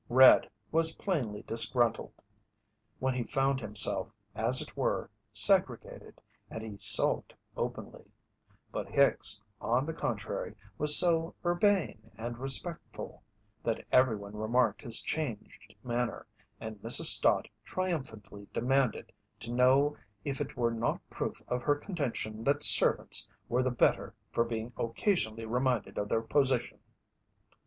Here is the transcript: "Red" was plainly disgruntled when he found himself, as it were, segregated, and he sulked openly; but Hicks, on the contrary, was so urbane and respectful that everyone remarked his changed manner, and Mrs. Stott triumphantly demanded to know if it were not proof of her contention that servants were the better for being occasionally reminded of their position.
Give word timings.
"Red" 0.09 0.49
was 0.71 0.95
plainly 0.95 1.43
disgruntled 1.43 2.15
when 2.97 3.13
he 3.13 3.21
found 3.23 3.61
himself, 3.61 4.07
as 4.33 4.59
it 4.59 4.75
were, 4.75 5.11
segregated, 5.31 6.19
and 6.49 6.63
he 6.63 6.75
sulked 6.79 7.35
openly; 7.55 8.05
but 8.71 8.89
Hicks, 8.89 9.39
on 9.59 9.85
the 9.85 9.93
contrary, 9.93 10.55
was 10.79 10.97
so 10.97 11.35
urbane 11.45 12.09
and 12.17 12.39
respectful 12.39 13.21
that 13.61 13.85
everyone 13.91 14.35
remarked 14.35 14.81
his 14.81 15.01
changed 15.01 15.75
manner, 15.83 16.25
and 16.59 16.77
Mrs. 16.81 17.05
Stott 17.05 17.47
triumphantly 17.63 18.47
demanded 18.53 19.11
to 19.41 19.53
know 19.53 19.95
if 20.25 20.41
it 20.41 20.57
were 20.57 20.71
not 20.73 20.99
proof 21.11 21.43
of 21.47 21.61
her 21.61 21.75
contention 21.75 22.43
that 22.45 22.63
servants 22.63 23.29
were 23.47 23.61
the 23.61 23.69
better 23.69 24.15
for 24.31 24.43
being 24.43 24.73
occasionally 24.77 25.45
reminded 25.45 25.99
of 25.99 26.09
their 26.09 26.23
position. 26.23 26.79